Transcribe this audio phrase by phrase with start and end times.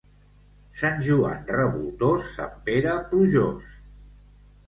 [0.79, 3.71] Sant Joan revoltós, Sant Pere plujós.